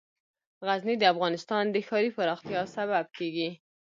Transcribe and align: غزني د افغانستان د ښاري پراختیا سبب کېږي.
غزني 0.67 0.95
د 0.99 1.03
افغانستان 1.13 1.63
د 1.69 1.75
ښاري 1.87 2.09
پراختیا 2.17 2.61
سبب 2.75 3.05
کېږي. 3.17 3.49